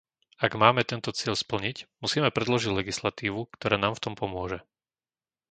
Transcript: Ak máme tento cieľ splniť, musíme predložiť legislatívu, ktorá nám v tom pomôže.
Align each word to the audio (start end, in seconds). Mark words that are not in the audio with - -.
Ak 0.45 0.51
máme 0.63 0.81
tento 0.91 1.09
cieľ 1.19 1.35
splniť, 1.43 1.77
musíme 2.03 2.29
predložiť 2.37 2.71
legislatívu, 2.79 3.39
ktorá 3.55 3.75
nám 3.83 3.93
v 3.95 4.03
tom 4.09 4.13
pomôže. 4.21 4.59